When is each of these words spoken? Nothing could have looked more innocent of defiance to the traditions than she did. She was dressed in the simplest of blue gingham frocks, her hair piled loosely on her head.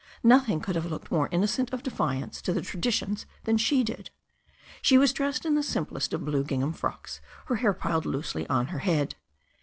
Nothing 0.23 0.61
could 0.61 0.73
have 0.73 0.87
looked 0.87 1.11
more 1.11 1.29
innocent 1.31 1.71
of 1.71 1.83
defiance 1.83 2.41
to 2.41 2.51
the 2.53 2.63
traditions 2.63 3.27
than 3.43 3.59
she 3.59 3.83
did. 3.83 4.09
She 4.81 4.97
was 4.97 5.13
dressed 5.13 5.45
in 5.45 5.53
the 5.53 5.61
simplest 5.61 6.11
of 6.11 6.25
blue 6.25 6.43
gingham 6.43 6.73
frocks, 6.73 7.21
her 7.45 7.57
hair 7.57 7.73
piled 7.75 8.07
loosely 8.07 8.47
on 8.49 8.69
her 8.69 8.79
head. 8.79 9.13